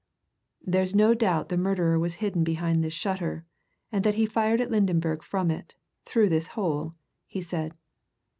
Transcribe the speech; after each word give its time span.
"There's 0.65 0.95
no 0.95 1.13
doubt 1.13 1.49
the 1.49 1.57
murderer 1.57 1.99
was 1.99 2.15
hidden 2.15 2.43
behind 2.43 2.83
this 2.83 2.91
shutter, 2.91 3.45
and 3.91 4.03
that 4.03 4.15
he 4.15 4.25
fired 4.25 4.59
at 4.59 4.71
Lydenberg 4.71 5.21
from 5.21 5.51
it, 5.51 5.75
through 6.05 6.29
this 6.29 6.47
hole," 6.57 6.95
he 7.27 7.39
said. 7.43 7.75